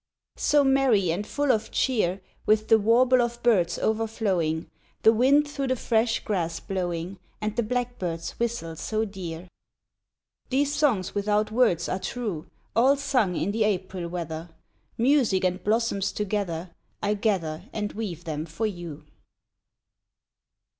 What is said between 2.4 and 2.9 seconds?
With the